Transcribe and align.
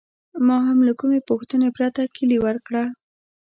ما 0.45 0.57
هم 0.67 0.77
له 0.87 0.93
کومې 0.99 1.19
پوښتنې 1.29 1.69
پرته 1.77 2.01
کیلي 2.15 2.37
ورکړه. 2.45 2.83